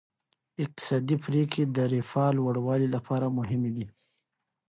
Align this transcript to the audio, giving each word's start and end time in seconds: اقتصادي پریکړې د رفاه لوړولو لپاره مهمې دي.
اقتصادي 0.63 1.15
پریکړې 1.25 1.63
د 1.75 1.77
رفاه 1.93 2.29
لوړولو 2.37 2.87
لپاره 2.95 3.33
مهمې 3.37 3.71
دي. 3.75 3.85